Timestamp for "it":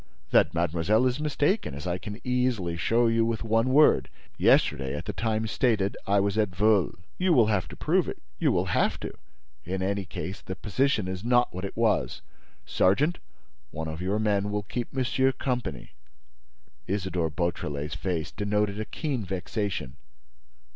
8.09-8.17, 11.65-11.77